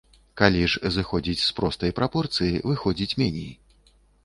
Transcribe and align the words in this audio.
Калі 0.39 0.61
ж 0.71 0.91
зыходзіць 0.95 1.43
з 1.43 1.51
простай 1.59 1.95
прапорцыі, 2.01 2.63
выходзіць 2.73 3.17
меней. 3.23 3.49